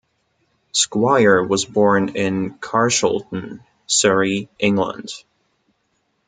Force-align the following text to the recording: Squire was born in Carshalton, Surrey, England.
Squire 0.71 1.43
was 1.43 1.63
born 1.65 2.15
in 2.15 2.55
Carshalton, 2.57 3.63
Surrey, 3.85 4.49
England. 4.57 5.09